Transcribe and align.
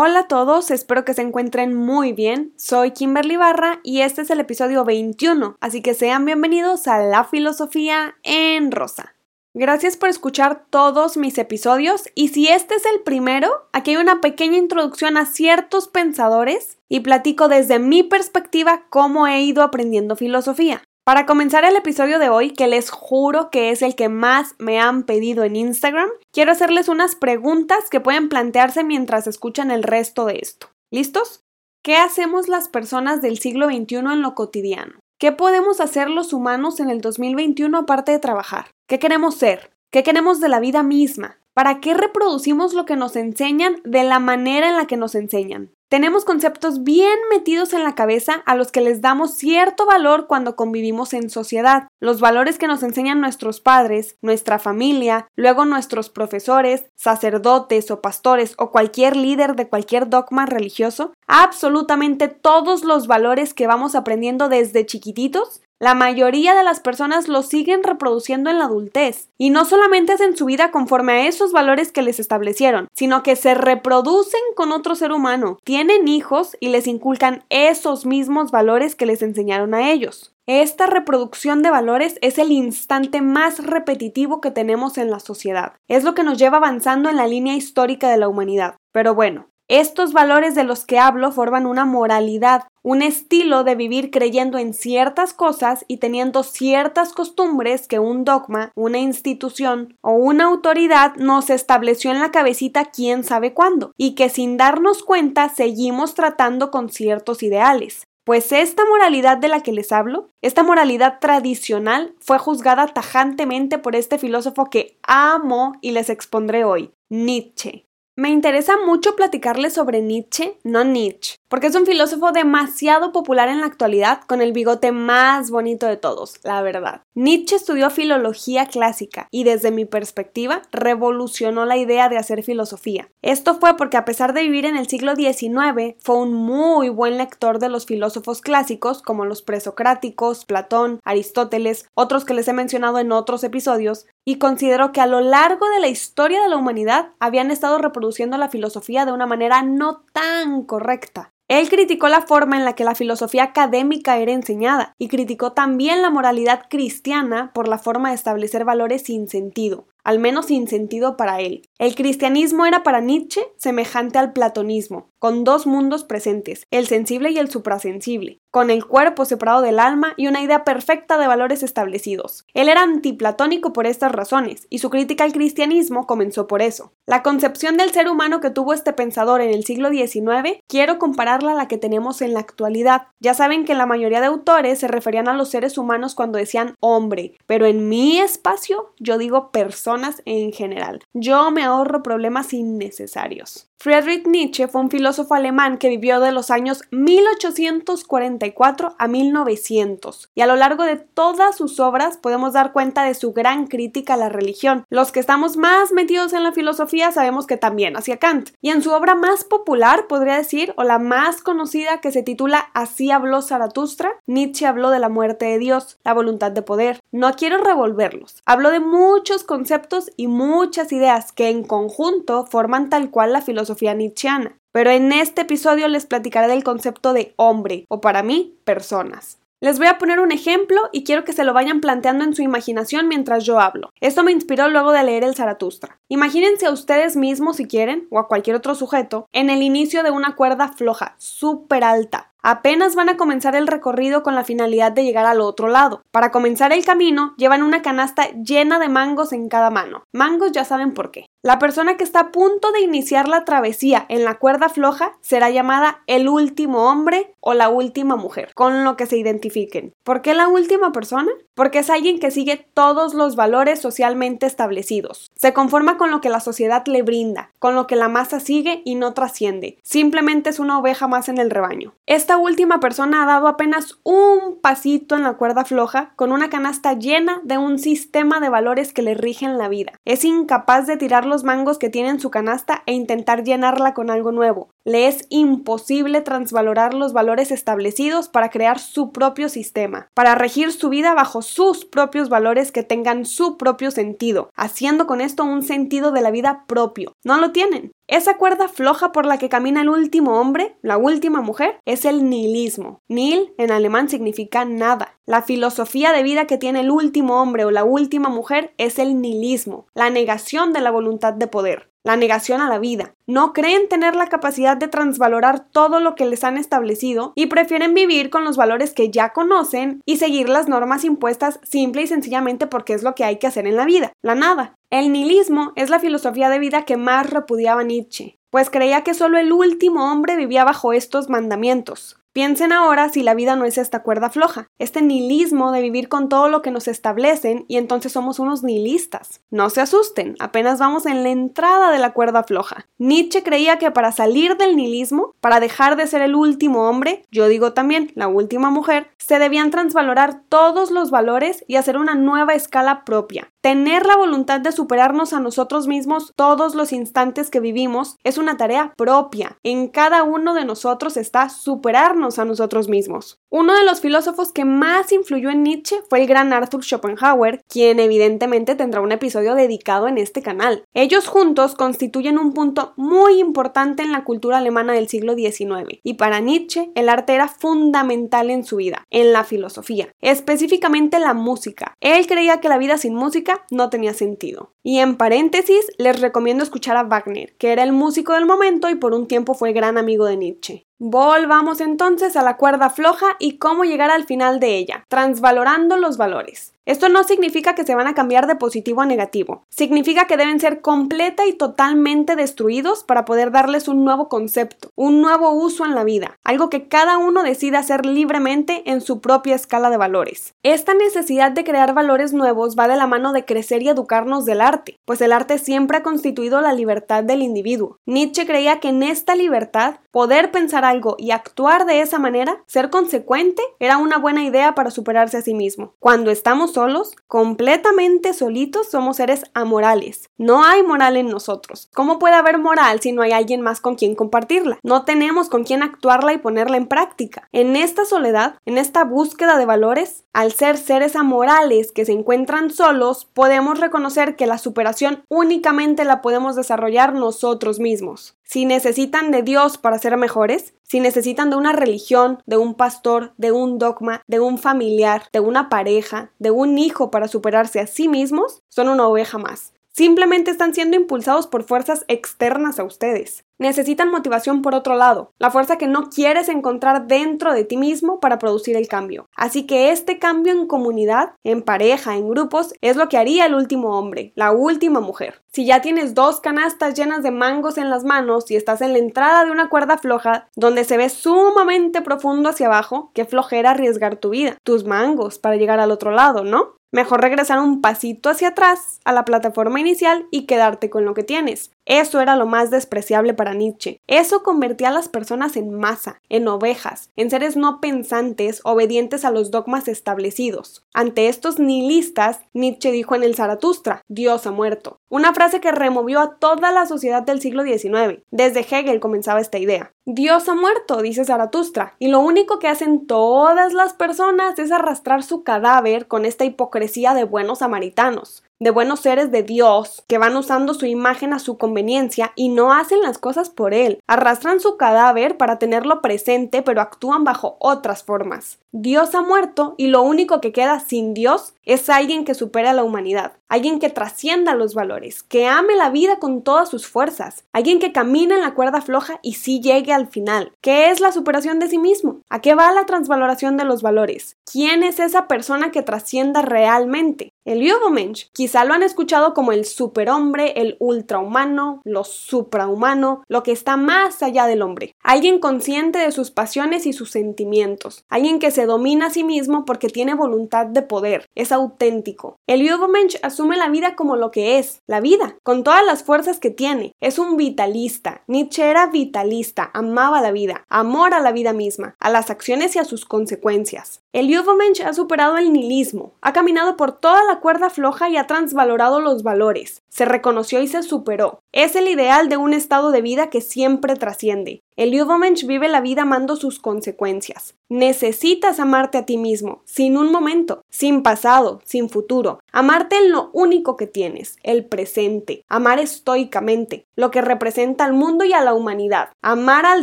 Hola 0.00 0.20
a 0.20 0.28
todos, 0.28 0.70
espero 0.70 1.04
que 1.04 1.12
se 1.12 1.22
encuentren 1.22 1.74
muy 1.74 2.12
bien. 2.12 2.52
Soy 2.56 2.92
Kimberly 2.92 3.36
Barra 3.36 3.80
y 3.82 4.02
este 4.02 4.22
es 4.22 4.30
el 4.30 4.38
episodio 4.38 4.84
21, 4.84 5.56
así 5.60 5.82
que 5.82 5.92
sean 5.92 6.24
bienvenidos 6.24 6.86
a 6.86 6.98
La 6.98 7.24
Filosofía 7.24 8.14
en 8.22 8.70
Rosa. 8.70 9.16
Gracias 9.54 9.96
por 9.96 10.08
escuchar 10.08 10.66
todos 10.70 11.16
mis 11.16 11.36
episodios 11.36 12.04
y 12.14 12.28
si 12.28 12.46
este 12.46 12.76
es 12.76 12.86
el 12.86 13.00
primero, 13.00 13.50
aquí 13.72 13.90
hay 13.90 13.96
una 13.96 14.20
pequeña 14.20 14.56
introducción 14.56 15.16
a 15.16 15.26
ciertos 15.26 15.88
pensadores 15.88 16.78
y 16.88 17.00
platico 17.00 17.48
desde 17.48 17.80
mi 17.80 18.04
perspectiva 18.04 18.84
cómo 18.90 19.26
he 19.26 19.42
ido 19.42 19.64
aprendiendo 19.64 20.14
filosofía. 20.14 20.80
Para 21.08 21.24
comenzar 21.24 21.64
el 21.64 21.74
episodio 21.74 22.18
de 22.18 22.28
hoy, 22.28 22.50
que 22.50 22.66
les 22.66 22.90
juro 22.90 23.48
que 23.48 23.70
es 23.70 23.80
el 23.80 23.94
que 23.94 24.10
más 24.10 24.54
me 24.58 24.78
han 24.78 25.04
pedido 25.04 25.42
en 25.42 25.56
Instagram, 25.56 26.10
quiero 26.34 26.52
hacerles 26.52 26.86
unas 26.86 27.14
preguntas 27.14 27.88
que 27.88 27.98
pueden 27.98 28.28
plantearse 28.28 28.84
mientras 28.84 29.26
escuchan 29.26 29.70
el 29.70 29.84
resto 29.84 30.26
de 30.26 30.38
esto. 30.42 30.68
¿Listos? 30.92 31.40
¿Qué 31.82 31.96
hacemos 31.96 32.48
las 32.48 32.68
personas 32.68 33.22
del 33.22 33.38
siglo 33.38 33.68
XXI 33.70 33.96
en 33.96 34.20
lo 34.20 34.34
cotidiano? 34.34 35.00
¿Qué 35.18 35.32
podemos 35.32 35.80
hacer 35.80 36.10
los 36.10 36.34
humanos 36.34 36.78
en 36.78 36.90
el 36.90 37.00
2021 37.00 37.78
aparte 37.78 38.12
de 38.12 38.18
trabajar? 38.18 38.66
¿Qué 38.86 38.98
queremos 38.98 39.34
ser? 39.34 39.70
¿Qué 39.90 40.02
queremos 40.02 40.40
de 40.40 40.50
la 40.50 40.60
vida 40.60 40.82
misma? 40.82 41.38
¿Para 41.54 41.80
qué 41.80 41.94
reproducimos 41.94 42.74
lo 42.74 42.84
que 42.84 42.96
nos 42.96 43.16
enseñan 43.16 43.80
de 43.82 44.04
la 44.04 44.18
manera 44.18 44.68
en 44.68 44.76
la 44.76 44.86
que 44.86 44.98
nos 44.98 45.14
enseñan? 45.14 45.70
Tenemos 45.88 46.26
conceptos 46.26 46.84
bien 46.84 47.16
metidos 47.30 47.72
en 47.72 47.82
la 47.82 47.94
cabeza 47.94 48.42
a 48.44 48.54
los 48.54 48.70
que 48.70 48.82
les 48.82 49.00
damos 49.00 49.38
cierto 49.38 49.86
valor 49.86 50.26
cuando 50.26 50.54
convivimos 50.54 51.14
en 51.14 51.30
sociedad. 51.30 51.88
Los 51.98 52.20
valores 52.20 52.58
que 52.58 52.66
nos 52.66 52.82
enseñan 52.82 53.22
nuestros 53.22 53.62
padres, 53.62 54.18
nuestra 54.20 54.58
familia, 54.58 55.28
luego 55.34 55.64
nuestros 55.64 56.10
profesores, 56.10 56.84
sacerdotes 56.94 57.90
o 57.90 58.02
pastores 58.02 58.52
o 58.58 58.70
cualquier 58.70 59.16
líder 59.16 59.56
de 59.56 59.68
cualquier 59.68 60.10
dogma 60.10 60.44
religioso. 60.44 61.14
Absolutamente 61.26 62.28
todos 62.28 62.84
los 62.84 63.06
valores 63.06 63.54
que 63.54 63.66
vamos 63.66 63.94
aprendiendo 63.94 64.50
desde 64.50 64.84
chiquititos 64.84 65.62
la 65.80 65.94
mayoría 65.94 66.54
de 66.54 66.64
las 66.64 66.80
personas 66.80 67.28
lo 67.28 67.42
siguen 67.42 67.84
reproduciendo 67.84 68.50
en 68.50 68.58
la 68.58 68.64
adultez 68.64 69.28
y 69.38 69.50
no 69.50 69.64
solamente 69.64 70.12
hacen 70.12 70.36
su 70.36 70.46
vida 70.46 70.72
conforme 70.72 71.12
a 71.12 71.26
esos 71.28 71.52
valores 71.52 71.92
que 71.92 72.02
les 72.02 72.18
establecieron, 72.18 72.88
sino 72.94 73.22
que 73.22 73.36
se 73.36 73.54
reproducen 73.54 74.40
con 74.56 74.72
otro 74.72 74.96
ser 74.96 75.12
humano, 75.12 75.58
tienen 75.62 76.08
hijos 76.08 76.56
y 76.58 76.68
les 76.68 76.88
inculcan 76.88 77.44
esos 77.48 78.06
mismos 78.06 78.50
valores 78.50 78.96
que 78.96 79.06
les 79.06 79.22
enseñaron 79.22 79.72
a 79.72 79.90
ellos. 79.92 80.34
Esta 80.46 80.86
reproducción 80.86 81.62
de 81.62 81.70
valores 81.70 82.18
es 82.22 82.38
el 82.38 82.50
instante 82.52 83.20
más 83.20 83.62
repetitivo 83.62 84.40
que 84.40 84.50
tenemos 84.50 84.96
en 84.96 85.10
la 85.10 85.20
sociedad. 85.20 85.74
Es 85.88 86.04
lo 86.04 86.14
que 86.14 86.22
nos 86.24 86.38
lleva 86.38 86.56
avanzando 86.56 87.10
en 87.10 87.16
la 87.16 87.26
línea 87.26 87.54
histórica 87.54 88.08
de 88.08 88.16
la 88.16 88.28
humanidad. 88.28 88.76
Pero 88.90 89.14
bueno, 89.14 89.50
estos 89.68 90.14
valores 90.14 90.54
de 90.54 90.64
los 90.64 90.86
que 90.86 90.98
hablo 90.98 91.30
forman 91.30 91.66
una 91.66 91.84
moralidad, 91.84 92.64
un 92.82 93.02
estilo 93.02 93.64
de 93.64 93.74
vivir 93.74 94.10
creyendo 94.10 94.56
en 94.56 94.72
ciertas 94.72 95.34
cosas 95.34 95.84
y 95.88 95.98
teniendo 95.98 96.42
ciertas 96.42 97.12
costumbres 97.12 97.86
que 97.86 97.98
un 97.98 98.24
dogma, 98.24 98.72
una 98.74 98.98
institución 98.98 99.98
o 100.00 100.12
una 100.12 100.46
autoridad 100.46 101.16
nos 101.16 101.50
estableció 101.50 102.10
en 102.10 102.20
la 102.20 102.30
cabecita 102.30 102.86
quién 102.86 103.24
sabe 103.24 103.52
cuándo, 103.52 103.92
y 103.98 104.14
que 104.14 104.30
sin 104.30 104.56
darnos 104.56 105.02
cuenta 105.02 105.50
seguimos 105.50 106.14
tratando 106.14 106.70
con 106.70 106.88
ciertos 106.88 107.42
ideales. 107.42 108.06
Pues 108.24 108.52
esta 108.52 108.84
moralidad 108.84 109.38
de 109.38 109.48
la 109.48 109.62
que 109.62 109.72
les 109.72 109.90
hablo, 109.90 110.30
esta 110.42 110.62
moralidad 110.62 111.18
tradicional, 111.18 112.14
fue 112.20 112.38
juzgada 112.38 112.86
tajantemente 112.88 113.78
por 113.78 113.96
este 113.96 114.18
filósofo 114.18 114.66
que 114.66 114.98
amo 115.02 115.72
y 115.80 115.92
les 115.92 116.10
expondré 116.10 116.64
hoy, 116.64 116.90
Nietzsche. 117.08 117.87
Me 118.18 118.30
interesa 118.30 118.76
mucho 118.84 119.14
platicarles 119.14 119.74
sobre 119.74 120.02
Nietzsche, 120.02 120.58
no 120.64 120.82
Nietzsche, 120.82 121.36
porque 121.48 121.68
es 121.68 121.74
un 121.74 121.86
filósofo 121.86 122.32
demasiado 122.32 123.12
popular 123.12 123.48
en 123.48 123.60
la 123.60 123.66
actualidad 123.66 124.20
con 124.26 124.40
el 124.40 124.52
bigote 124.52 124.92
más 124.92 125.50
bonito 125.50 125.86
de 125.86 125.96
todos, 125.96 126.40
la 126.44 126.62
verdad. 126.62 127.02
Nietzsche 127.14 127.56
estudió 127.56 127.90
filología 127.90 128.66
clásica 128.66 129.28
y 129.30 129.44
desde 129.44 129.70
mi 129.70 129.84
perspectiva 129.84 130.62
revolucionó 130.70 131.64
la 131.64 131.76
idea 131.76 132.08
de 132.08 132.18
hacer 132.18 132.42
filosofía. 132.42 133.08
Esto 133.22 133.58
fue 133.58 133.76
porque 133.76 133.96
a 133.96 134.04
pesar 134.04 134.34
de 134.34 134.42
vivir 134.42 134.66
en 134.66 134.76
el 134.76 134.88
siglo 134.88 135.16
XIX, 135.16 135.96
fue 135.98 136.16
un 136.16 136.34
muy 136.34 136.88
buen 136.88 137.18
lector 137.18 137.58
de 137.58 137.68
los 137.68 137.86
filósofos 137.86 138.40
clásicos 138.40 139.02
como 139.02 139.24
los 139.24 139.42
presocráticos, 139.42 140.44
Platón, 140.44 141.00
Aristóteles, 141.04 141.86
otros 141.94 142.24
que 142.24 142.34
les 142.34 142.48
he 142.48 142.52
mencionado 142.52 142.98
en 142.98 143.12
otros 143.12 143.42
episodios, 143.44 144.06
y 144.24 144.36
consideró 144.36 144.92
que 144.92 145.00
a 145.00 145.06
lo 145.06 145.20
largo 145.20 145.68
de 145.70 145.80
la 145.80 145.88
historia 145.88 146.42
de 146.42 146.48
la 146.48 146.56
humanidad 146.56 147.12
habían 147.18 147.50
estado 147.50 147.78
reproduciendo 147.78 148.36
la 148.36 148.50
filosofía 148.50 149.06
de 149.06 149.12
una 149.12 149.26
manera 149.26 149.62
no 149.62 150.04
tan 150.12 150.64
correcta. 150.64 151.32
Él 151.48 151.70
criticó 151.70 152.08
la 152.08 152.20
forma 152.20 152.58
en 152.58 152.66
la 152.66 152.74
que 152.74 152.84
la 152.84 152.94
filosofía 152.94 153.42
académica 153.42 154.18
era 154.18 154.32
enseñada 154.32 154.94
y 154.98 155.08
criticó 155.08 155.52
también 155.52 156.02
la 156.02 156.10
moralidad 156.10 156.66
cristiana 156.68 157.52
por 157.54 157.68
la 157.68 157.78
forma 157.78 158.10
de 158.10 158.16
establecer 158.16 158.66
valores 158.66 159.04
sin 159.04 159.28
sentido, 159.28 159.86
al 160.04 160.18
menos 160.18 160.46
sin 160.46 160.68
sentido 160.68 161.16
para 161.16 161.40
él. 161.40 161.62
El 161.78 161.94
cristianismo 161.94 162.66
era 162.66 162.82
para 162.82 163.00
Nietzsche 163.00 163.40
semejante 163.56 164.18
al 164.18 164.34
platonismo, 164.34 165.08
con 165.18 165.42
dos 165.42 165.66
mundos 165.66 166.04
presentes, 166.04 166.66
el 166.70 166.86
sensible 166.86 167.30
y 167.30 167.38
el 167.38 167.50
suprasensible, 167.50 168.40
con 168.50 168.70
el 168.70 168.86
cuerpo 168.86 169.24
separado 169.24 169.62
del 169.62 169.78
alma 169.78 170.14
y 170.16 170.26
una 170.26 170.42
idea 170.42 170.64
perfecta 170.64 171.18
de 171.18 171.26
valores 171.26 171.62
establecidos. 171.62 172.46
Él 172.54 172.68
era 172.68 172.82
antiplatónico 172.82 173.72
por 173.72 173.86
estas 173.86 174.12
razones, 174.12 174.66
y 174.70 174.78
su 174.78 174.90
crítica 174.90 175.24
al 175.24 175.32
cristianismo 175.32 176.06
comenzó 176.06 176.46
por 176.46 176.62
eso. 176.62 176.92
La 177.06 177.22
concepción 177.22 177.76
del 177.76 177.90
ser 177.90 178.08
humano 178.08 178.40
que 178.40 178.50
tuvo 178.50 178.72
este 178.72 178.92
pensador 178.92 179.40
en 179.40 179.50
el 179.50 179.64
siglo 179.64 179.90
XIX, 179.90 180.60
quiero 180.66 180.98
compararla 180.98 181.52
a 181.52 181.56
la 181.56 181.68
que 181.68 181.78
tenemos 181.78 182.22
en 182.22 182.34
la 182.34 182.40
actualidad. 182.40 183.08
Ya 183.20 183.34
saben 183.34 183.64
que 183.64 183.74
la 183.74 183.86
mayoría 183.86 184.20
de 184.20 184.26
autores 184.26 184.78
se 184.78 184.88
referían 184.88 185.28
a 185.28 185.34
los 185.34 185.50
seres 185.50 185.78
humanos 185.78 186.14
cuando 186.14 186.38
decían 186.38 186.74
hombre, 186.80 187.34
pero 187.46 187.66
en 187.66 187.88
mi 187.88 188.18
espacio 188.18 188.92
yo 188.98 189.18
digo 189.18 189.50
personas 189.50 190.22
en 190.24 190.52
general. 190.52 191.00
Yo 191.12 191.50
me 191.50 191.64
ahorro 191.64 192.02
problemas 192.02 192.52
innecesarios. 192.52 193.67
Friedrich 193.80 194.26
Nietzsche 194.26 194.66
fue 194.66 194.80
un 194.80 194.90
filósofo 194.90 195.34
alemán 195.34 195.78
que 195.78 195.88
vivió 195.88 196.18
de 196.18 196.32
los 196.32 196.50
años 196.50 196.82
1844 196.90 198.96
a 198.98 199.06
1900 199.06 200.30
y 200.34 200.40
a 200.40 200.48
lo 200.48 200.56
largo 200.56 200.82
de 200.82 200.96
todas 200.96 201.56
sus 201.56 201.78
obras 201.78 202.16
podemos 202.16 202.54
dar 202.54 202.72
cuenta 202.72 203.04
de 203.04 203.14
su 203.14 203.32
gran 203.32 203.68
crítica 203.68 204.14
a 204.14 204.16
la 204.16 204.30
religión. 204.30 204.84
Los 204.90 205.12
que 205.12 205.20
estamos 205.20 205.56
más 205.56 205.92
metidos 205.92 206.32
en 206.32 206.42
la 206.42 206.50
filosofía 206.50 207.12
sabemos 207.12 207.46
que 207.46 207.56
también 207.56 207.96
hacia 207.96 208.16
Kant 208.16 208.50
y 208.60 208.70
en 208.70 208.82
su 208.82 208.90
obra 208.90 209.14
más 209.14 209.44
popular 209.44 210.08
podría 210.08 210.36
decir 210.36 210.74
o 210.76 210.82
la 210.82 210.98
más 210.98 211.40
conocida 211.40 212.00
que 212.00 212.10
se 212.10 212.24
titula 212.24 212.70
Así 212.74 213.12
habló 213.12 213.42
Zaratustra, 213.42 214.10
Nietzsche 214.26 214.66
habló 214.66 214.90
de 214.90 214.98
la 214.98 215.08
muerte 215.08 215.44
de 215.44 215.58
Dios, 215.58 216.00
la 216.02 216.14
voluntad 216.14 216.50
de 216.50 216.62
poder. 216.62 217.00
No 217.12 217.32
quiero 217.34 217.58
revolverlos. 217.58 218.42
Habló 218.44 218.70
de 218.70 218.80
muchos 218.80 219.44
conceptos 219.44 220.10
y 220.16 220.26
muchas 220.26 220.90
ideas 220.90 221.30
que 221.30 221.48
en 221.48 221.62
conjunto 221.62 222.44
forman 222.44 222.90
tal 222.90 223.12
cual 223.12 223.32
la 223.32 223.40
filosofía 223.40 223.67
filosofía 223.68 223.94
nietzscheana, 223.94 224.58
pero 224.72 224.90
en 224.90 225.12
este 225.12 225.42
episodio 225.42 225.88
les 225.88 226.06
platicaré 226.06 226.48
del 226.48 226.64
concepto 226.64 227.12
de 227.12 227.34
hombre, 227.36 227.84
o 227.88 228.00
para 228.00 228.22
mí, 228.22 228.58
personas. 228.64 229.38
Les 229.60 229.78
voy 229.78 229.88
a 229.88 229.98
poner 229.98 230.20
un 230.20 230.30
ejemplo 230.30 230.80
y 230.92 231.02
quiero 231.02 231.24
que 231.24 231.32
se 231.32 231.42
lo 231.42 231.52
vayan 231.52 231.80
planteando 231.80 232.22
en 232.24 232.34
su 232.34 232.42
imaginación 232.42 233.08
mientras 233.08 233.44
yo 233.44 233.58
hablo. 233.58 233.90
Esto 234.00 234.22
me 234.22 234.30
inspiró 234.30 234.68
luego 234.68 234.92
de 234.92 235.02
leer 235.02 235.24
el 235.24 235.34
Zaratustra. 235.34 235.98
Imagínense 236.08 236.66
a 236.66 236.70
ustedes 236.70 237.16
mismos 237.16 237.56
si 237.56 237.66
quieren, 237.66 238.06
o 238.10 238.20
a 238.20 238.28
cualquier 238.28 238.54
otro 238.54 238.76
sujeto, 238.76 239.26
en 239.32 239.50
el 239.50 239.62
inicio 239.62 240.04
de 240.04 240.12
una 240.12 240.36
cuerda 240.36 240.68
floja, 240.68 241.16
súper 241.18 241.82
alta. 241.82 242.32
Apenas 242.50 242.94
van 242.94 243.10
a 243.10 243.18
comenzar 243.18 243.54
el 243.54 243.66
recorrido 243.66 244.22
con 244.22 244.34
la 244.34 244.42
finalidad 244.42 244.90
de 244.90 245.04
llegar 245.04 245.26
al 245.26 245.42
otro 245.42 245.68
lado. 245.68 246.00
Para 246.10 246.30
comenzar 246.30 246.72
el 246.72 246.82
camino, 246.82 247.34
llevan 247.36 247.62
una 247.62 247.82
canasta 247.82 248.30
llena 248.42 248.78
de 248.78 248.88
mangos 248.88 249.34
en 249.34 249.50
cada 249.50 249.68
mano. 249.68 250.04
Mangos 250.14 250.52
ya 250.52 250.64
saben 250.64 250.94
por 250.94 251.10
qué. 251.10 251.26
La 251.42 251.58
persona 251.58 251.98
que 251.98 252.04
está 252.04 252.20
a 252.20 252.30
punto 252.32 252.72
de 252.72 252.80
iniciar 252.80 253.28
la 253.28 253.44
travesía 253.44 254.06
en 254.08 254.24
la 254.24 254.38
cuerda 254.38 254.70
floja 254.70 255.12
será 255.20 255.50
llamada 255.50 256.02
el 256.06 256.26
último 256.26 256.90
hombre 256.90 257.34
o 257.40 257.54
la 257.54 257.68
última 257.68 258.16
mujer, 258.16 258.50
con 258.54 258.82
lo 258.82 258.96
que 258.96 259.06
se 259.06 259.18
identifiquen. 259.18 259.92
¿Por 260.02 260.20
qué 260.20 260.34
la 260.34 260.48
última 260.48 260.90
persona? 260.90 261.30
Porque 261.54 261.78
es 261.78 261.90
alguien 261.90 262.18
que 262.18 262.30
sigue 262.30 262.68
todos 262.74 263.14
los 263.14 263.36
valores 263.36 263.80
socialmente 263.80 264.46
establecidos. 264.46 265.30
Se 265.36 265.52
conforma 265.52 265.96
con 265.96 266.10
lo 266.10 266.20
que 266.20 266.28
la 266.28 266.40
sociedad 266.40 266.84
le 266.86 267.02
brinda, 267.02 267.52
con 267.58 267.74
lo 267.74 267.86
que 267.86 267.96
la 267.96 268.08
masa 268.08 268.40
sigue 268.40 268.82
y 268.84 268.96
no 268.96 269.14
trasciende. 269.14 269.78
Simplemente 269.82 270.50
es 270.50 270.58
una 270.58 270.78
oveja 270.78 271.08
más 271.08 271.28
en 271.28 271.38
el 271.38 271.50
rebaño. 271.50 271.94
Esta 272.06 272.37
última 272.38 272.80
persona 272.80 273.22
ha 273.22 273.26
dado 273.26 273.48
apenas 273.48 273.98
un 274.02 274.60
pasito 274.60 275.16
en 275.16 275.22
la 275.22 275.34
cuerda 275.34 275.64
floja 275.64 276.12
con 276.16 276.32
una 276.32 276.50
canasta 276.50 276.94
llena 276.94 277.40
de 277.44 277.58
un 277.58 277.78
sistema 277.78 278.40
de 278.40 278.48
valores 278.48 278.92
que 278.92 279.02
le 279.02 279.14
rigen 279.14 279.58
la 279.58 279.68
vida. 279.68 279.92
Es 280.04 280.24
incapaz 280.24 280.86
de 280.86 280.96
tirar 280.96 281.26
los 281.26 281.44
mangos 281.44 281.78
que 281.78 281.90
tiene 281.90 282.10
en 282.10 282.20
su 282.20 282.30
canasta 282.30 282.82
e 282.86 282.92
intentar 282.92 283.44
llenarla 283.44 283.94
con 283.94 284.10
algo 284.10 284.32
nuevo. 284.32 284.70
Le 284.84 285.06
es 285.06 285.26
imposible 285.28 286.20
transvalorar 286.22 286.94
los 286.94 287.12
valores 287.12 287.50
establecidos 287.50 288.28
para 288.28 288.50
crear 288.50 288.78
su 288.78 289.12
propio 289.12 289.48
sistema, 289.48 290.08
para 290.14 290.34
regir 290.34 290.72
su 290.72 290.88
vida 290.88 291.14
bajo 291.14 291.42
sus 291.42 291.84
propios 291.84 292.28
valores 292.28 292.72
que 292.72 292.82
tengan 292.82 293.26
su 293.26 293.56
propio 293.58 293.90
sentido, 293.90 294.50
haciendo 294.54 295.06
con 295.06 295.20
esto 295.20 295.44
un 295.44 295.62
sentido 295.62 296.10
de 296.10 296.22
la 296.22 296.30
vida 296.30 296.64
propio. 296.66 297.12
No 297.24 297.38
lo 297.38 297.52
tienen. 297.52 297.92
Esa 298.08 298.38
cuerda 298.38 298.68
floja 298.68 299.12
por 299.12 299.26
la 299.26 299.36
que 299.36 299.50
camina 299.50 299.82
el 299.82 299.90
último 299.90 300.40
hombre, 300.40 300.78
la 300.80 300.96
última 300.96 301.42
mujer, 301.42 301.78
es 301.84 302.06
el 302.06 302.30
nihilismo. 302.30 303.02
Nihil 303.06 303.52
en 303.58 303.70
alemán 303.70 304.08
significa 304.08 304.64
nada. 304.64 305.18
La 305.26 305.42
filosofía 305.42 306.12
de 306.12 306.22
vida 306.22 306.46
que 306.46 306.56
tiene 306.56 306.80
el 306.80 306.90
último 306.90 307.42
hombre 307.42 307.66
o 307.66 307.70
la 307.70 307.84
última 307.84 308.30
mujer 308.30 308.72
es 308.78 308.98
el 308.98 309.20
nihilismo, 309.20 309.88
la 309.92 310.08
negación 310.08 310.72
de 310.72 310.80
la 310.80 310.90
voluntad 310.90 311.34
de 311.34 311.48
poder 311.48 311.90
la 312.08 312.16
negación 312.16 312.62
a 312.62 312.70
la 312.70 312.78
vida. 312.78 313.14
No 313.26 313.52
creen 313.52 313.86
tener 313.86 314.16
la 314.16 314.28
capacidad 314.28 314.78
de 314.78 314.88
transvalorar 314.88 315.68
todo 315.68 316.00
lo 316.00 316.14
que 316.14 316.24
les 316.24 316.42
han 316.42 316.56
establecido 316.56 317.34
y 317.34 317.48
prefieren 317.48 317.92
vivir 317.92 318.30
con 318.30 318.44
los 318.44 318.56
valores 318.56 318.94
que 318.94 319.10
ya 319.10 319.34
conocen 319.34 320.00
y 320.06 320.16
seguir 320.16 320.48
las 320.48 320.68
normas 320.68 321.04
impuestas 321.04 321.60
simple 321.62 322.00
y 322.00 322.06
sencillamente 322.06 322.66
porque 322.66 322.94
es 322.94 323.02
lo 323.02 323.14
que 323.14 323.24
hay 323.24 323.36
que 323.36 323.46
hacer 323.46 323.66
en 323.66 323.76
la 323.76 323.84
vida, 323.84 324.14
la 324.22 324.34
nada. 324.34 324.74
El 324.88 325.12
nihilismo 325.12 325.74
es 325.76 325.90
la 325.90 326.00
filosofía 326.00 326.48
de 326.48 326.58
vida 326.58 326.86
que 326.86 326.96
más 326.96 327.28
repudiaba 327.28 327.82
Nietzsche, 327.82 328.38
pues 328.48 328.70
creía 328.70 329.04
que 329.04 329.12
solo 329.12 329.36
el 329.36 329.52
último 329.52 330.10
hombre 330.10 330.36
vivía 330.36 330.64
bajo 330.64 330.94
estos 330.94 331.28
mandamientos. 331.28 332.17
Piensen 332.32 332.72
ahora 332.72 333.08
si 333.08 333.22
la 333.22 333.34
vida 333.34 333.56
no 333.56 333.64
es 333.64 333.78
esta 333.78 334.02
cuerda 334.02 334.30
floja, 334.30 334.68
este 334.78 335.02
nihilismo 335.02 335.72
de 335.72 335.80
vivir 335.80 336.08
con 336.08 336.28
todo 336.28 336.48
lo 336.48 336.62
que 336.62 336.70
nos 336.70 336.86
establecen 336.86 337.64
y 337.68 337.76
entonces 337.78 338.12
somos 338.12 338.38
unos 338.38 338.62
nihilistas. 338.62 339.40
No 339.50 339.70
se 339.70 339.80
asusten, 339.80 340.36
apenas 340.38 340.78
vamos 340.78 341.06
en 341.06 341.22
la 341.22 341.30
entrada 341.30 341.90
de 341.90 341.98
la 341.98 342.12
cuerda 342.12 342.44
floja. 342.44 342.86
Nietzsche 342.98 343.42
creía 343.42 343.78
que 343.78 343.90
para 343.90 344.12
salir 344.12 344.56
del 344.56 344.76
nihilismo, 344.76 345.34
para 345.40 345.60
dejar 345.60 345.96
de 345.96 346.06
ser 346.06 346.22
el 346.22 346.34
último 346.34 346.88
hombre, 346.88 347.24
yo 347.30 347.48
digo 347.48 347.72
también 347.72 348.12
la 348.14 348.28
última 348.28 348.70
mujer, 348.70 349.10
se 349.16 349.38
debían 349.38 349.70
transvalorar 349.70 350.42
todos 350.48 350.90
los 350.90 351.10
valores 351.10 351.64
y 351.66 351.76
hacer 351.76 351.96
una 351.96 352.14
nueva 352.14 352.54
escala 352.54 353.04
propia. 353.04 353.50
Tener 353.68 354.06
la 354.06 354.16
voluntad 354.16 354.62
de 354.62 354.72
superarnos 354.72 355.34
a 355.34 355.40
nosotros 355.40 355.88
mismos 355.88 356.32
todos 356.34 356.74
los 356.74 356.90
instantes 356.90 357.50
que 357.50 357.60
vivimos 357.60 358.16
es 358.24 358.38
una 358.38 358.56
tarea 358.56 358.94
propia. 358.96 359.58
En 359.62 359.88
cada 359.88 360.22
uno 360.22 360.54
de 360.54 360.64
nosotros 360.64 361.18
está 361.18 361.50
superarnos 361.50 362.38
a 362.38 362.46
nosotros 362.46 362.88
mismos. 362.88 363.42
Uno 363.50 363.74
de 363.74 363.84
los 363.84 364.00
filósofos 364.00 364.52
que 364.52 364.64
más 364.64 365.12
influyó 365.12 365.50
en 365.50 365.64
Nietzsche 365.64 365.96
fue 366.08 366.22
el 366.22 366.26
gran 366.26 366.54
Arthur 366.54 366.82
Schopenhauer, 366.82 367.62
quien 367.68 368.00
evidentemente 368.00 368.74
tendrá 368.74 369.02
un 369.02 369.12
episodio 369.12 369.54
dedicado 369.54 370.08
en 370.08 370.16
este 370.16 370.40
canal. 370.40 370.84
Ellos 370.94 371.28
juntos 371.28 371.74
constituyen 371.74 372.38
un 372.38 372.54
punto 372.54 372.94
muy 372.96 373.38
importante 373.38 374.02
en 374.02 374.12
la 374.12 374.24
cultura 374.24 374.58
alemana 374.58 374.94
del 374.94 375.08
siglo 375.08 375.34
XIX, 375.34 376.00
y 376.02 376.14
para 376.14 376.40
Nietzsche 376.40 376.90
el 376.94 377.10
arte 377.10 377.34
era 377.34 377.48
fundamental 377.48 378.48
en 378.48 378.64
su 378.64 378.76
vida, 378.76 379.04
en 379.10 379.32
la 379.34 379.44
filosofía, 379.44 380.08
específicamente 380.22 381.18
la 381.18 381.34
música. 381.34 381.94
Él 382.00 382.26
creía 382.26 382.60
que 382.60 382.70
la 382.70 382.78
vida 382.78 382.96
sin 382.96 383.14
música 383.14 383.57
no 383.70 383.90
tenía 383.90 384.14
sentido. 384.14 384.72
Y 384.82 384.98
en 384.98 385.16
paréntesis, 385.16 385.86
les 385.98 386.20
recomiendo 386.20 386.64
escuchar 386.64 386.96
a 386.96 387.02
Wagner, 387.02 387.54
que 387.56 387.72
era 387.72 387.82
el 387.82 387.92
músico 387.92 388.34
del 388.34 388.46
momento 388.46 388.88
y 388.88 388.94
por 388.94 389.14
un 389.14 389.26
tiempo 389.26 389.54
fue 389.54 389.72
gran 389.72 389.98
amigo 389.98 390.24
de 390.24 390.36
Nietzsche. 390.36 390.86
Volvamos 390.98 391.80
entonces 391.80 392.36
a 392.36 392.42
la 392.42 392.56
cuerda 392.56 392.90
floja 392.90 393.36
y 393.38 393.58
cómo 393.58 393.84
llegar 393.84 394.10
al 394.10 394.24
final 394.24 394.58
de 394.58 394.76
ella, 394.76 395.04
transvalorando 395.08 395.96
los 395.96 396.16
valores. 396.16 396.72
Esto 396.88 397.10
no 397.10 397.22
significa 397.22 397.74
que 397.74 397.84
se 397.84 397.94
van 397.94 398.06
a 398.06 398.14
cambiar 398.14 398.46
de 398.46 398.56
positivo 398.56 399.02
a 399.02 399.06
negativo, 399.06 399.66
significa 399.68 400.26
que 400.26 400.38
deben 400.38 400.58
ser 400.58 400.80
completa 400.80 401.44
y 401.44 401.52
totalmente 401.52 402.34
destruidos 402.34 403.04
para 403.04 403.26
poder 403.26 403.50
darles 403.50 403.88
un 403.88 404.06
nuevo 404.06 404.30
concepto, 404.30 404.88
un 404.94 405.20
nuevo 405.20 405.50
uso 405.50 405.84
en 405.84 405.94
la 405.94 406.02
vida, 406.02 406.38
algo 406.44 406.70
que 406.70 406.88
cada 406.88 407.18
uno 407.18 407.42
decida 407.42 407.80
hacer 407.80 408.06
libremente 408.06 408.90
en 408.90 409.02
su 409.02 409.20
propia 409.20 409.54
escala 409.54 409.90
de 409.90 409.98
valores. 409.98 410.54
Esta 410.62 410.94
necesidad 410.94 411.52
de 411.52 411.62
crear 411.62 411.92
valores 411.92 412.32
nuevos 412.32 412.74
va 412.74 412.88
de 412.88 412.96
la 412.96 413.06
mano 413.06 413.34
de 413.34 413.44
crecer 413.44 413.82
y 413.82 413.90
educarnos 413.90 414.46
del 414.46 414.62
arte, 414.62 414.98
pues 415.04 415.20
el 415.20 415.32
arte 415.32 415.58
siempre 415.58 415.98
ha 415.98 416.02
constituido 416.02 416.62
la 416.62 416.72
libertad 416.72 417.22
del 417.22 417.42
individuo. 417.42 417.98
Nietzsche 418.06 418.46
creía 418.46 418.80
que 418.80 418.88
en 418.88 419.02
esta 419.02 419.34
libertad, 419.34 419.96
poder 420.10 420.50
pensar 420.50 420.86
algo 420.86 421.16
y 421.18 421.32
actuar 421.32 421.84
de 421.84 422.00
esa 422.00 422.18
manera, 422.18 422.62
ser 422.66 422.88
consecuente, 422.88 423.62
era 423.78 423.98
una 423.98 424.16
buena 424.16 424.42
idea 424.42 424.74
para 424.74 424.90
superarse 424.90 425.36
a 425.36 425.42
sí 425.42 425.52
mismo. 425.52 425.92
Cuando 426.00 426.30
estamos 426.30 426.77
solos, 426.78 427.16
completamente 427.26 428.32
solitos, 428.32 428.88
somos 428.88 429.16
seres 429.16 429.42
amorales. 429.52 430.30
No 430.38 430.62
hay 430.62 430.84
moral 430.84 431.16
en 431.16 431.26
nosotros. 431.26 431.88
¿Cómo 431.92 432.20
puede 432.20 432.36
haber 432.36 432.58
moral 432.58 433.00
si 433.00 433.10
no 433.10 433.22
hay 433.22 433.32
alguien 433.32 433.62
más 433.62 433.80
con 433.80 433.96
quien 433.96 434.14
compartirla? 434.14 434.78
No 434.84 435.04
tenemos 435.04 435.48
con 435.48 435.64
quien 435.64 435.82
actuarla 435.82 436.34
y 436.34 436.38
ponerla 436.38 436.76
en 436.76 436.86
práctica. 436.86 437.48
En 437.50 437.74
esta 437.74 438.04
soledad, 438.04 438.54
en 438.64 438.78
esta 438.78 439.02
búsqueda 439.02 439.58
de 439.58 439.66
valores, 439.66 440.24
al 440.32 440.52
ser 440.52 440.76
seres 440.76 441.16
amorales 441.16 441.90
que 441.90 442.04
se 442.04 442.12
encuentran 442.12 442.70
solos, 442.70 443.24
podemos 443.24 443.80
reconocer 443.80 444.36
que 444.36 444.46
la 444.46 444.58
superación 444.58 445.24
únicamente 445.28 446.04
la 446.04 446.22
podemos 446.22 446.54
desarrollar 446.54 447.12
nosotros 447.12 447.80
mismos. 447.80 448.37
Si 448.50 448.64
necesitan 448.64 449.30
de 449.30 449.42
Dios 449.42 449.76
para 449.76 449.98
ser 449.98 450.16
mejores, 450.16 450.72
si 450.82 451.00
necesitan 451.00 451.50
de 451.50 451.56
una 451.56 451.74
religión, 451.74 452.42
de 452.46 452.56
un 452.56 452.72
pastor, 452.76 453.34
de 453.36 453.52
un 453.52 453.78
dogma, 453.78 454.22
de 454.26 454.40
un 454.40 454.56
familiar, 454.56 455.24
de 455.34 455.40
una 455.40 455.68
pareja, 455.68 456.32
de 456.38 456.50
un 456.50 456.78
hijo 456.78 457.10
para 457.10 457.28
superarse 457.28 457.78
a 457.78 457.86
sí 457.86 458.08
mismos, 458.08 458.62
son 458.68 458.88
una 458.88 459.06
oveja 459.06 459.36
más. 459.36 459.74
Simplemente 459.98 460.52
están 460.52 460.74
siendo 460.74 460.96
impulsados 460.96 461.48
por 461.48 461.64
fuerzas 461.64 462.04
externas 462.06 462.78
a 462.78 462.84
ustedes 462.84 463.44
necesitan 463.58 464.10
motivación 464.10 464.62
por 464.62 464.74
otro 464.74 464.96
lado, 464.96 465.32
la 465.38 465.50
fuerza 465.50 465.76
que 465.76 465.86
no 465.86 466.08
quieres 466.08 466.48
encontrar 466.48 467.06
dentro 467.06 467.52
de 467.52 467.64
ti 467.64 467.76
mismo 467.76 468.20
para 468.20 468.38
producir 468.38 468.76
el 468.76 468.88
cambio. 468.88 469.28
Así 469.36 469.66
que 469.66 469.90
este 469.90 470.18
cambio 470.18 470.52
en 470.52 470.66
comunidad, 470.66 471.32
en 471.44 471.62
pareja, 471.62 472.16
en 472.16 472.28
grupos, 472.28 472.74
es 472.80 472.96
lo 472.96 473.08
que 473.08 473.18
haría 473.18 473.46
el 473.46 473.54
último 473.54 473.98
hombre, 473.98 474.32
la 474.36 474.52
última 474.52 475.00
mujer. 475.00 475.42
Si 475.52 475.66
ya 475.66 475.80
tienes 475.80 476.14
dos 476.14 476.40
canastas 476.40 476.94
llenas 476.94 477.22
de 477.22 477.30
mangos 477.30 477.78
en 477.78 477.90
las 477.90 478.04
manos 478.04 478.50
y 478.50 478.56
estás 478.56 478.80
en 478.80 478.92
la 478.92 478.98
entrada 478.98 479.44
de 479.44 479.50
una 479.50 479.68
cuerda 479.68 479.98
floja 479.98 480.48
donde 480.54 480.84
se 480.84 480.96
ve 480.96 481.08
sumamente 481.08 482.02
profundo 482.02 482.50
hacia 482.50 482.66
abajo, 482.66 483.10
qué 483.14 483.24
flojera 483.24 483.72
arriesgar 483.72 484.16
tu 484.16 484.30
vida, 484.30 484.56
tus 484.62 484.84
mangos 484.84 485.38
para 485.38 485.56
llegar 485.56 485.80
al 485.80 485.90
otro 485.90 486.12
lado, 486.12 486.44
¿no? 486.44 486.77
Mejor 486.90 487.20
regresar 487.20 487.58
un 487.60 487.82
pasito 487.82 488.30
hacia 488.30 488.48
atrás 488.48 489.00
a 489.04 489.12
la 489.12 489.24
plataforma 489.24 489.78
inicial 489.78 490.26
y 490.30 490.46
quedarte 490.46 490.88
con 490.88 491.04
lo 491.04 491.12
que 491.12 491.22
tienes. 491.22 491.70
Eso 491.88 492.20
era 492.20 492.36
lo 492.36 492.44
más 492.44 492.70
despreciable 492.70 493.32
para 493.32 493.54
Nietzsche. 493.54 494.02
Eso 494.06 494.42
convertía 494.42 494.88
a 494.88 494.92
las 494.92 495.08
personas 495.08 495.56
en 495.56 495.72
masa, 495.72 496.20
en 496.28 496.46
ovejas, 496.46 497.10
en 497.16 497.30
seres 497.30 497.56
no 497.56 497.80
pensantes, 497.80 498.60
obedientes 498.64 499.24
a 499.24 499.30
los 499.30 499.50
dogmas 499.50 499.88
establecidos. 499.88 500.84
Ante 500.92 501.28
estos 501.28 501.58
nihilistas, 501.58 502.40
Nietzsche 502.52 502.92
dijo 502.92 503.14
en 503.14 503.22
el 503.22 503.34
Zaratustra, 503.34 504.02
Dios 504.06 504.46
ha 504.46 504.50
muerto. 504.50 505.00
Una 505.08 505.32
frase 505.32 505.60
que 505.60 505.72
removió 505.72 506.20
a 506.20 506.36
toda 506.36 506.72
la 506.72 506.84
sociedad 506.84 507.22
del 507.22 507.40
siglo 507.40 507.62
XIX. 507.62 508.22
Desde 508.30 508.60
Hegel 508.60 509.00
comenzaba 509.00 509.40
esta 509.40 509.56
idea. 509.56 509.94
Dios 510.04 510.46
ha 510.50 510.54
muerto, 510.54 511.00
dice 511.00 511.24
Zaratustra, 511.24 511.94
y 511.98 512.08
lo 512.08 512.20
único 512.20 512.58
que 512.58 512.68
hacen 512.68 513.06
todas 513.06 513.72
las 513.72 513.94
personas 513.94 514.58
es 514.58 514.72
arrastrar 514.72 515.22
su 515.22 515.42
cadáver 515.42 516.06
con 516.06 516.26
esta 516.26 516.44
hipocresía 516.44 517.14
de 517.14 517.24
buenos 517.24 517.60
samaritanos 517.60 518.42
de 518.60 518.70
buenos 518.70 519.00
seres 519.00 519.30
de 519.30 519.42
Dios 519.42 520.02
que 520.08 520.18
van 520.18 520.36
usando 520.36 520.74
su 520.74 520.86
imagen 520.86 521.32
a 521.32 521.38
su 521.38 521.58
conveniencia 521.58 522.32
y 522.34 522.48
no 522.48 522.72
hacen 522.72 523.00
las 523.02 523.18
cosas 523.18 523.50
por 523.50 523.72
él. 523.72 524.00
Arrastran 524.06 524.60
su 524.60 524.76
cadáver 524.76 525.36
para 525.36 525.58
tenerlo 525.58 526.00
presente 526.00 526.62
pero 526.62 526.80
actúan 526.80 527.24
bajo 527.24 527.56
otras 527.60 528.02
formas. 528.02 528.58
Dios 528.72 529.14
ha 529.14 529.22
muerto 529.22 529.74
y 529.78 529.86
lo 529.86 530.02
único 530.02 530.40
que 530.40 530.52
queda 530.52 530.80
sin 530.80 531.14
Dios 531.14 531.54
es 531.64 531.88
alguien 531.88 532.24
que 532.24 532.34
supere 532.34 532.68
a 532.68 532.72
la 532.72 532.82
humanidad, 532.82 533.32
alguien 533.48 533.78
que 533.78 533.90
trascienda 533.90 534.54
los 534.54 534.74
valores, 534.74 535.22
que 535.22 535.46
ame 535.46 535.74
la 535.74 535.90
vida 535.90 536.18
con 536.18 536.42
todas 536.42 536.68
sus 536.68 536.86
fuerzas, 536.86 537.44
alguien 537.52 537.78
que 537.78 537.92
camine 537.92 538.34
en 538.34 538.40
la 538.42 538.54
cuerda 538.54 538.80
floja 538.80 539.20
y 539.22 539.34
sí 539.34 539.60
llegue 539.60 539.92
al 539.92 540.06
final. 540.06 540.52
¿Qué 540.60 540.90
es 540.90 541.00
la 541.00 541.12
superación 541.12 541.58
de 541.58 541.68
sí 541.68 541.78
mismo? 541.78 542.20
¿A 542.28 542.40
qué 542.40 542.54
va 542.54 542.72
la 542.72 542.86
transvaloración 542.86 543.56
de 543.56 543.64
los 543.64 543.82
valores? 543.82 544.36
¿Quién 544.50 544.82
es 544.82 544.98
esa 544.98 545.28
persona 545.28 545.70
que 545.70 545.82
trascienda 545.82 546.42
realmente? 546.42 547.30
El 547.44 547.62
Yugomensch 547.62 548.30
quizá 548.32 548.64
lo 548.64 548.74
han 548.74 548.82
escuchado 548.82 549.32
como 549.32 549.52
el 549.52 549.64
superhombre, 549.64 550.52
el 550.60 550.76
ultrahumano, 550.80 551.80
lo 551.84 552.04
suprahumano, 552.04 553.22
lo 553.26 553.42
que 553.42 553.52
está 553.52 553.76
más 553.76 554.22
allá 554.22 554.46
del 554.46 554.60
hombre. 554.60 554.94
Alguien 555.02 555.38
consciente 555.38 555.98
de 555.98 556.12
sus 556.12 556.30
pasiones 556.30 556.84
y 556.84 556.92
sus 556.92 557.10
sentimientos. 557.10 558.04
Alguien 558.08 558.38
que 558.38 558.50
se 558.50 558.66
domina 558.66 559.06
a 559.06 559.10
sí 559.10 559.24
mismo 559.24 559.64
porque 559.64 559.88
tiene 559.88 560.14
voluntad 560.14 560.66
de 560.66 560.82
poder. 560.82 561.26
Es 561.34 561.52
auténtico. 561.52 562.38
El 562.46 562.66
Yugomensch 562.66 563.16
asume 563.22 563.56
la 563.56 563.70
vida 563.70 563.96
como 563.96 564.16
lo 564.16 564.30
que 564.30 564.58
es, 564.58 564.82
la 564.86 565.00
vida, 565.00 565.36
con 565.42 565.64
todas 565.64 565.84
las 565.84 566.02
fuerzas 566.02 566.40
que 566.40 566.50
tiene. 566.50 566.92
Es 567.00 567.18
un 567.18 567.36
vitalista. 567.36 568.22
Nietzsche 568.26 568.68
era 568.68 568.88
vitalista, 568.88 569.70
amaba 569.72 570.20
la 570.20 570.32
vida, 570.32 570.64
amor 570.68 571.14
a 571.14 571.20
la 571.20 571.32
vida 571.32 571.52
misma, 571.52 571.94
a 571.98 572.10
las 572.10 572.30
acciones 572.30 572.76
y 572.76 572.78
a 572.78 572.84
sus 572.84 573.04
consecuencias. 573.04 574.02
El 574.12 574.28
Yugomensch 574.28 574.80
ha 574.80 574.92
superado 574.92 575.36
el 575.36 575.52
nihilismo, 575.52 576.14
ha 576.20 576.32
caminado 576.32 576.76
por 576.76 576.92
toda 576.92 577.24
la 577.28 577.40
cuerda 577.40 577.68
floja 577.68 578.08
y 578.08 578.16
ha 578.16 578.26
transvalorado 578.26 579.00
los 579.00 579.22
valores. 579.22 579.82
Se 579.88 580.06
reconoció 580.06 580.60
y 580.60 580.66
se 580.66 580.82
superó. 580.82 581.42
Es 581.52 581.76
el 581.76 581.86
ideal 581.86 582.28
de 582.28 582.38
un 582.38 582.54
estado 582.54 582.90
de 582.90 583.02
vida 583.02 583.28
que 583.28 583.42
siempre 583.42 583.96
trasciende. 583.96 584.62
El 584.78 584.94
Übermensch 584.94 585.44
vive 585.44 585.66
la 585.66 585.80
vida 585.80 586.02
amando 586.02 586.36
sus 586.36 586.60
consecuencias. 586.60 587.56
Necesitas 587.68 588.60
amarte 588.60 588.96
a 588.96 589.06
ti 589.06 589.18
mismo, 589.18 589.60
sin 589.64 589.96
un 589.96 590.12
momento, 590.12 590.62
sin 590.70 591.02
pasado, 591.02 591.60
sin 591.64 591.88
futuro. 591.88 592.38
Amarte 592.52 592.94
en 592.94 593.10
lo 593.10 593.30
único 593.32 593.76
que 593.76 593.88
tienes, 593.88 594.36
el 594.44 594.64
presente. 594.64 595.42
Amar 595.48 595.80
estoicamente, 595.80 596.84
lo 596.94 597.10
que 597.10 597.22
representa 597.22 597.84
al 597.84 597.92
mundo 597.92 598.24
y 598.24 598.32
a 598.32 598.44
la 598.44 598.54
humanidad. 598.54 599.08
Amar 599.20 599.66
al 599.66 599.82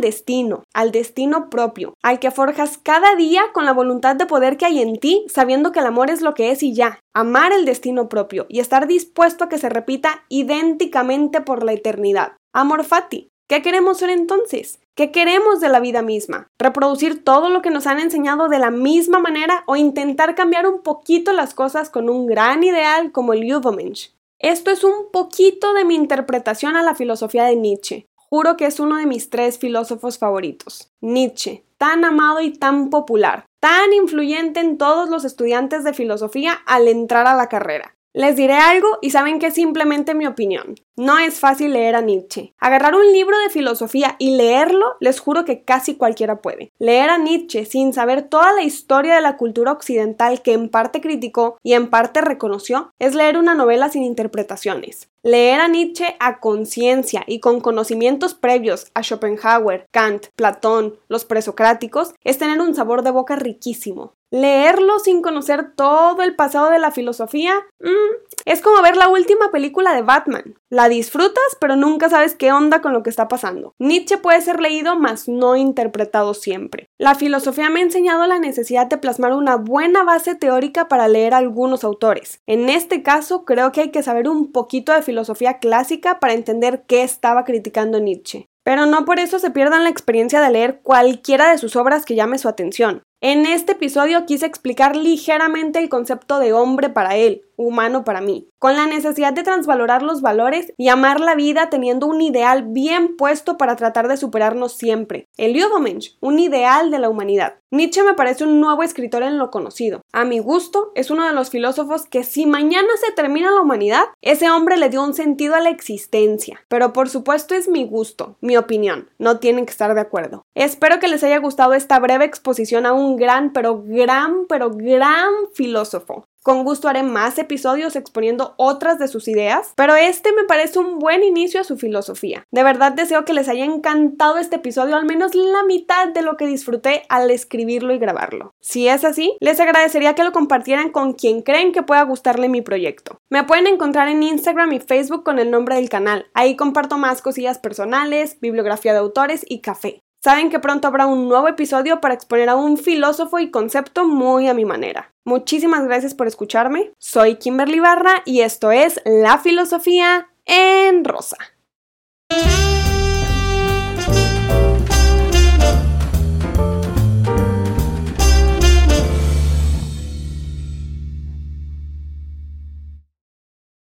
destino, 0.00 0.62
al 0.72 0.92
destino 0.92 1.50
propio, 1.50 1.92
al 2.02 2.18
que 2.18 2.30
forjas 2.30 2.78
cada 2.78 3.16
día 3.16 3.42
con 3.52 3.66
la 3.66 3.74
voluntad 3.74 4.16
de 4.16 4.24
poder 4.24 4.56
que 4.56 4.64
hay 4.64 4.80
en 4.80 4.96
ti, 4.96 5.26
sabiendo 5.28 5.72
que 5.72 5.80
el 5.80 5.86
amor 5.86 6.08
es 6.08 6.22
lo 6.22 6.32
que 6.32 6.52
es 6.52 6.62
y 6.62 6.72
ya. 6.72 7.00
Amar 7.12 7.52
el 7.52 7.66
destino 7.66 8.08
propio 8.08 8.46
y 8.48 8.60
estar 8.60 8.86
dispuesto 8.86 9.44
a 9.44 9.50
que 9.50 9.58
se 9.58 9.68
repita 9.68 10.24
idénticamente 10.30 11.42
por 11.42 11.64
la 11.64 11.74
eternidad. 11.74 12.32
Amor 12.54 12.82
fati. 12.84 13.28
¿Qué 13.48 13.62
queremos 13.62 13.98
ser 13.98 14.10
entonces? 14.10 14.80
¿Qué 14.96 15.12
queremos 15.12 15.60
de 15.60 15.68
la 15.68 15.78
vida 15.78 16.02
misma? 16.02 16.50
¿Reproducir 16.58 17.22
todo 17.22 17.48
lo 17.48 17.62
que 17.62 17.70
nos 17.70 17.86
han 17.86 18.00
enseñado 18.00 18.48
de 18.48 18.58
la 18.58 18.72
misma 18.72 19.20
manera 19.20 19.62
o 19.66 19.76
intentar 19.76 20.34
cambiar 20.34 20.66
un 20.66 20.82
poquito 20.82 21.32
las 21.32 21.54
cosas 21.54 21.88
con 21.88 22.10
un 22.10 22.26
gran 22.26 22.64
ideal 22.64 23.12
como 23.12 23.34
el 23.34 23.44
Übermensch? 23.44 24.10
Esto 24.40 24.72
es 24.72 24.82
un 24.82 25.12
poquito 25.12 25.74
de 25.74 25.84
mi 25.84 25.94
interpretación 25.94 26.74
a 26.74 26.82
la 26.82 26.96
filosofía 26.96 27.44
de 27.44 27.54
Nietzsche. 27.54 28.08
Juro 28.16 28.56
que 28.56 28.66
es 28.66 28.80
uno 28.80 28.96
de 28.96 29.06
mis 29.06 29.30
tres 29.30 29.58
filósofos 29.58 30.18
favoritos. 30.18 30.90
Nietzsche, 31.00 31.62
tan 31.78 32.04
amado 32.04 32.40
y 32.40 32.50
tan 32.50 32.90
popular, 32.90 33.46
tan 33.60 33.92
influyente 33.92 34.58
en 34.58 34.76
todos 34.76 35.08
los 35.08 35.24
estudiantes 35.24 35.84
de 35.84 35.94
filosofía 35.94 36.58
al 36.66 36.88
entrar 36.88 37.28
a 37.28 37.36
la 37.36 37.48
carrera. 37.48 37.95
Les 38.16 38.34
diré 38.34 38.54
algo 38.54 38.88
y 39.02 39.10
saben 39.10 39.38
que 39.38 39.48
es 39.48 39.54
simplemente 39.54 40.14
mi 40.14 40.26
opinión. 40.26 40.76
No 40.96 41.18
es 41.18 41.38
fácil 41.38 41.74
leer 41.74 41.96
a 41.96 42.00
Nietzsche. 42.00 42.54
Agarrar 42.58 42.94
un 42.94 43.12
libro 43.12 43.38
de 43.40 43.50
filosofía 43.50 44.16
y 44.18 44.38
leerlo, 44.38 44.96
les 45.00 45.20
juro 45.20 45.44
que 45.44 45.64
casi 45.64 45.96
cualquiera 45.96 46.40
puede. 46.40 46.72
Leer 46.78 47.10
a 47.10 47.18
Nietzsche 47.18 47.66
sin 47.66 47.92
saber 47.92 48.22
toda 48.22 48.54
la 48.54 48.62
historia 48.62 49.14
de 49.16 49.20
la 49.20 49.36
cultura 49.36 49.72
occidental 49.72 50.40
que 50.40 50.54
en 50.54 50.70
parte 50.70 51.02
criticó 51.02 51.58
y 51.62 51.74
en 51.74 51.90
parte 51.90 52.22
reconoció, 52.22 52.90
es 52.98 53.14
leer 53.14 53.36
una 53.36 53.54
novela 53.54 53.90
sin 53.90 54.02
interpretaciones. 54.02 55.10
Leer 55.22 55.60
a 55.60 55.68
Nietzsche 55.68 56.16
a 56.18 56.40
conciencia 56.40 57.22
y 57.26 57.40
con 57.40 57.60
conocimientos 57.60 58.32
previos 58.32 58.86
a 58.94 59.02
Schopenhauer, 59.02 59.88
Kant, 59.90 60.28
Platón, 60.36 60.96
los 61.08 61.26
presocráticos, 61.26 62.14
es 62.24 62.38
tener 62.38 62.62
un 62.62 62.74
sabor 62.74 63.02
de 63.02 63.10
boca 63.10 63.36
riquísimo. 63.36 64.14
Leerlo 64.36 64.98
sin 64.98 65.22
conocer 65.22 65.72
todo 65.74 66.20
el 66.20 66.36
pasado 66.36 66.68
de 66.68 66.78
la 66.78 66.90
filosofía 66.90 67.54
mm, 67.80 68.44
es 68.44 68.60
como 68.60 68.82
ver 68.82 68.94
la 68.94 69.08
última 69.08 69.50
película 69.50 69.94
de 69.94 70.02
Batman. 70.02 70.58
La 70.68 70.90
disfrutas, 70.90 71.56
pero 71.58 71.74
nunca 71.74 72.10
sabes 72.10 72.34
qué 72.34 72.52
onda 72.52 72.82
con 72.82 72.92
lo 72.92 73.02
que 73.02 73.08
está 73.08 73.28
pasando. 73.28 73.72
Nietzsche 73.78 74.18
puede 74.18 74.42
ser 74.42 74.60
leído, 74.60 74.94
mas 74.94 75.26
no 75.26 75.56
interpretado 75.56 76.34
siempre. 76.34 76.90
La 76.98 77.14
filosofía 77.14 77.70
me 77.70 77.80
ha 77.80 77.84
enseñado 77.84 78.26
la 78.26 78.38
necesidad 78.38 78.88
de 78.88 78.98
plasmar 78.98 79.32
una 79.32 79.56
buena 79.56 80.04
base 80.04 80.34
teórica 80.34 80.86
para 80.86 81.08
leer 81.08 81.32
algunos 81.32 81.82
autores. 81.82 82.42
En 82.46 82.68
este 82.68 83.02
caso, 83.02 83.46
creo 83.46 83.72
que 83.72 83.80
hay 83.80 83.90
que 83.90 84.02
saber 84.02 84.28
un 84.28 84.52
poquito 84.52 84.92
de 84.92 85.00
filosofía 85.00 85.60
clásica 85.60 86.20
para 86.20 86.34
entender 86.34 86.84
qué 86.86 87.04
estaba 87.04 87.46
criticando 87.46 88.00
Nietzsche. 88.00 88.50
Pero 88.66 88.84
no 88.84 89.04
por 89.04 89.20
eso 89.20 89.38
se 89.38 89.52
pierdan 89.52 89.84
la 89.84 89.90
experiencia 89.90 90.40
de 90.40 90.50
leer 90.50 90.80
cualquiera 90.82 91.52
de 91.52 91.56
sus 91.56 91.76
obras 91.76 92.04
que 92.04 92.16
llame 92.16 92.36
su 92.36 92.48
atención. 92.48 93.04
En 93.22 93.46
este 93.46 93.72
episodio 93.72 94.26
quise 94.26 94.44
explicar 94.44 94.94
ligeramente 94.94 95.78
el 95.78 95.88
concepto 95.88 96.38
de 96.38 96.52
hombre 96.52 96.90
para 96.90 97.16
él, 97.16 97.45
humano 97.56 98.04
para 98.04 98.20
mí, 98.20 98.48
con 98.58 98.74
la 98.74 98.86
necesidad 98.86 99.32
de 99.32 99.42
transvalorar 99.42 100.02
los 100.02 100.20
valores 100.20 100.72
y 100.76 100.88
amar 100.88 101.20
la 101.20 101.34
vida 101.34 101.70
teniendo 101.70 102.06
un 102.06 102.20
ideal 102.20 102.64
bien 102.68 103.16
puesto 103.16 103.56
para 103.56 103.76
tratar 103.76 104.08
de 104.08 104.16
superarnos 104.16 104.76
siempre. 104.76 105.28
El 105.36 105.56
Übermensch, 105.56 106.16
un 106.20 106.38
ideal 106.38 106.90
de 106.90 106.98
la 106.98 107.08
humanidad. 107.08 107.54
Nietzsche 107.72 108.02
me 108.04 108.14
parece 108.14 108.44
un 108.44 108.60
nuevo 108.60 108.84
escritor 108.84 109.24
en 109.24 109.38
lo 109.38 109.50
conocido. 109.50 110.00
A 110.12 110.24
mi 110.24 110.38
gusto, 110.38 110.92
es 110.94 111.10
uno 111.10 111.26
de 111.26 111.32
los 111.32 111.50
filósofos 111.50 112.06
que 112.06 112.22
si 112.22 112.46
mañana 112.46 112.88
se 113.04 113.12
termina 113.12 113.50
la 113.50 113.60
humanidad, 113.60 114.04
ese 114.22 114.48
hombre 114.50 114.76
le 114.76 114.88
dio 114.88 115.02
un 115.02 115.14
sentido 115.14 115.56
a 115.56 115.60
la 115.60 115.70
existencia. 115.70 116.64
Pero 116.68 116.92
por 116.92 117.08
supuesto 117.08 117.54
es 117.54 117.68
mi 117.68 117.84
gusto, 117.84 118.36
mi 118.40 118.56
opinión, 118.56 119.10
no 119.18 119.40
tienen 119.40 119.66
que 119.66 119.72
estar 119.72 119.94
de 119.94 120.00
acuerdo. 120.00 120.46
Espero 120.54 121.00
que 121.00 121.08
les 121.08 121.24
haya 121.24 121.38
gustado 121.38 121.74
esta 121.74 121.98
breve 121.98 122.24
exposición 122.24 122.86
a 122.86 122.92
un 122.92 123.16
gran, 123.16 123.52
pero 123.52 123.82
gran, 123.84 124.46
pero 124.48 124.70
gran 124.70 125.32
filósofo. 125.52 126.24
Con 126.46 126.62
gusto 126.62 126.86
haré 126.88 127.02
más 127.02 127.38
episodios 127.38 127.96
exponiendo 127.96 128.54
otras 128.56 129.00
de 129.00 129.08
sus 129.08 129.26
ideas, 129.26 129.72
pero 129.74 129.96
este 129.96 130.32
me 130.32 130.44
parece 130.44 130.78
un 130.78 131.00
buen 131.00 131.24
inicio 131.24 131.60
a 131.60 131.64
su 131.64 131.76
filosofía. 131.76 132.44
De 132.52 132.62
verdad 132.62 132.92
deseo 132.92 133.24
que 133.24 133.34
les 133.34 133.48
haya 133.48 133.64
encantado 133.64 134.38
este 134.38 134.54
episodio, 134.54 134.94
al 134.94 135.06
menos 135.06 135.34
la 135.34 135.64
mitad 135.64 136.06
de 136.06 136.22
lo 136.22 136.36
que 136.36 136.46
disfruté 136.46 137.02
al 137.08 137.32
escribirlo 137.32 137.92
y 137.92 137.98
grabarlo. 137.98 138.54
Si 138.60 138.86
es 138.86 139.04
así, 139.04 139.36
les 139.40 139.58
agradecería 139.58 140.14
que 140.14 140.22
lo 140.22 140.30
compartieran 140.30 140.90
con 140.90 141.14
quien 141.14 141.42
creen 141.42 141.72
que 141.72 141.82
pueda 141.82 142.02
gustarle 142.02 142.48
mi 142.48 142.62
proyecto. 142.62 143.18
Me 143.28 143.42
pueden 143.42 143.66
encontrar 143.66 144.06
en 144.06 144.22
Instagram 144.22 144.72
y 144.72 144.78
Facebook 144.78 145.24
con 145.24 145.40
el 145.40 145.50
nombre 145.50 145.74
del 145.74 145.88
canal. 145.88 146.26
Ahí 146.32 146.54
comparto 146.54 146.96
más 146.96 147.22
cosillas 147.22 147.58
personales, 147.58 148.38
bibliografía 148.38 148.92
de 148.92 149.00
autores 149.00 149.44
y 149.48 149.62
café. 149.62 150.05
Saben 150.26 150.50
que 150.50 150.58
pronto 150.58 150.88
habrá 150.88 151.06
un 151.06 151.28
nuevo 151.28 151.46
episodio 151.46 152.00
para 152.00 152.12
exponer 152.12 152.48
a 152.48 152.56
un 152.56 152.78
filósofo 152.78 153.38
y 153.38 153.52
concepto 153.52 154.08
muy 154.08 154.48
a 154.48 154.54
mi 154.54 154.64
manera. 154.64 155.12
Muchísimas 155.24 155.84
gracias 155.84 156.14
por 156.14 156.26
escucharme. 156.26 156.90
Soy 156.98 157.36
Kimberly 157.36 157.78
Barra 157.78 158.22
y 158.24 158.40
esto 158.40 158.72
es 158.72 159.00
La 159.04 159.38
Filosofía 159.38 160.28
en 160.44 161.04
Rosa. 161.04 161.36